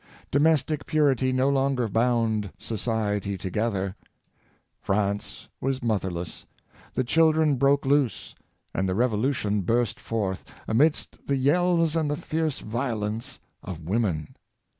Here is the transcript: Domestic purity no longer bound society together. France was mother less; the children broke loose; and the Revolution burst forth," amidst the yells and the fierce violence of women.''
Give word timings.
Domestic 0.31 0.87
purity 0.87 1.31
no 1.31 1.47
longer 1.47 1.87
bound 1.87 2.49
society 2.57 3.37
together. 3.37 3.95
France 4.79 5.47
was 5.59 5.83
mother 5.83 6.09
less; 6.09 6.47
the 6.95 7.03
children 7.03 7.55
broke 7.55 7.85
loose; 7.85 8.33
and 8.73 8.89
the 8.89 8.95
Revolution 8.95 9.61
burst 9.61 9.99
forth," 9.99 10.43
amidst 10.67 11.27
the 11.27 11.37
yells 11.37 11.95
and 11.95 12.09
the 12.09 12.17
fierce 12.17 12.61
violence 12.61 13.39
of 13.61 13.81
women.'' 13.83 14.33